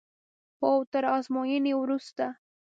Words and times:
هو 0.59 0.71
تر 0.93 1.03
ازموینې 1.17 1.73
وروسته. 1.77 2.25